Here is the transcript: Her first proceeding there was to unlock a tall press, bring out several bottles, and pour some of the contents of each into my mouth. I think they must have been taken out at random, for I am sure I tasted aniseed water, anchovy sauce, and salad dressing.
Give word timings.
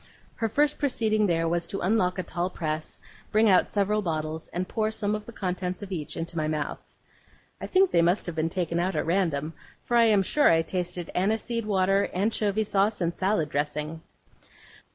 Her 0.37 0.49
first 0.49 0.79
proceeding 0.79 1.27
there 1.27 1.47
was 1.47 1.67
to 1.67 1.81
unlock 1.81 2.17
a 2.17 2.23
tall 2.23 2.49
press, 2.49 2.97
bring 3.31 3.47
out 3.47 3.69
several 3.69 4.01
bottles, 4.01 4.47
and 4.47 4.67
pour 4.67 4.89
some 4.89 5.13
of 5.13 5.27
the 5.27 5.31
contents 5.31 5.83
of 5.83 5.91
each 5.91 6.17
into 6.17 6.35
my 6.35 6.47
mouth. 6.47 6.79
I 7.61 7.67
think 7.67 7.91
they 7.91 8.01
must 8.01 8.25
have 8.25 8.33
been 8.33 8.49
taken 8.49 8.79
out 8.79 8.95
at 8.95 9.05
random, 9.05 9.53
for 9.83 9.95
I 9.95 10.05
am 10.05 10.23
sure 10.23 10.49
I 10.49 10.63
tasted 10.63 11.11
aniseed 11.13 11.67
water, 11.67 12.09
anchovy 12.15 12.63
sauce, 12.63 12.99
and 12.99 13.15
salad 13.15 13.49
dressing. 13.49 14.01